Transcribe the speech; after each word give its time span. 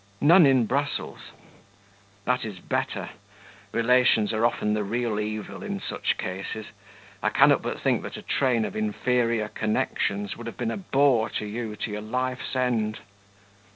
"None 0.21 0.47
in 0.47 0.65
Brussels." 0.65 1.29
"That 2.25 2.43
is 2.43 2.57
better. 2.57 3.09
Relations 3.71 4.33
are 4.33 4.47
often 4.47 4.73
the 4.73 4.83
real 4.83 5.19
evil 5.19 5.61
in 5.61 5.79
such 5.79 6.17
cases. 6.17 6.65
I 7.21 7.29
cannot 7.29 7.61
but 7.61 7.81
think 7.81 8.01
that 8.01 8.17
a 8.17 8.23
train 8.23 8.65
of 8.65 8.75
inferior 8.75 9.49
connections 9.49 10.35
would 10.35 10.47
have 10.47 10.57
been 10.57 10.71
a 10.71 10.77
bore 10.77 11.29
to 11.37 11.45
you 11.45 11.75
to 11.75 11.91
your 11.91 12.01
life's 12.01 12.55
end." 12.55 12.97